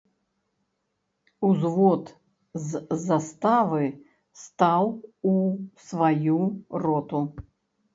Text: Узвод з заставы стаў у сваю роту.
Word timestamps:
Узвод 1.49 2.05
з 2.65 2.69
заставы 3.05 3.85
стаў 4.49 4.83
у 5.37 5.39
сваю 5.89 6.39
роту. 6.85 7.29